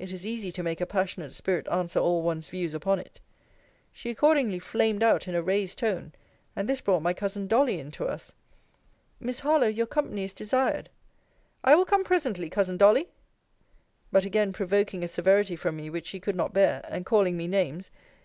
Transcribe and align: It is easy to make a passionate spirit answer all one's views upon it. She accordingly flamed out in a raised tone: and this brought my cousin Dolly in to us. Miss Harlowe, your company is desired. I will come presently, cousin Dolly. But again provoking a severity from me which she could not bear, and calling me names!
It 0.00 0.12
is 0.12 0.26
easy 0.26 0.50
to 0.50 0.64
make 0.64 0.80
a 0.80 0.84
passionate 0.84 1.32
spirit 1.32 1.68
answer 1.68 2.00
all 2.00 2.22
one's 2.22 2.48
views 2.48 2.74
upon 2.74 2.98
it. 2.98 3.20
She 3.92 4.10
accordingly 4.10 4.58
flamed 4.58 5.00
out 5.00 5.28
in 5.28 5.34
a 5.36 5.42
raised 5.44 5.78
tone: 5.78 6.12
and 6.56 6.68
this 6.68 6.80
brought 6.80 7.02
my 7.04 7.14
cousin 7.14 7.46
Dolly 7.46 7.78
in 7.78 7.92
to 7.92 8.06
us. 8.06 8.32
Miss 9.20 9.38
Harlowe, 9.38 9.68
your 9.68 9.86
company 9.86 10.24
is 10.24 10.34
desired. 10.34 10.90
I 11.62 11.76
will 11.76 11.84
come 11.84 12.02
presently, 12.02 12.50
cousin 12.50 12.78
Dolly. 12.78 13.10
But 14.10 14.24
again 14.24 14.52
provoking 14.52 15.04
a 15.04 15.06
severity 15.06 15.54
from 15.54 15.76
me 15.76 15.88
which 15.88 16.08
she 16.08 16.18
could 16.18 16.34
not 16.34 16.52
bear, 16.52 16.84
and 16.88 17.06
calling 17.06 17.36
me 17.36 17.46
names! 17.46 17.92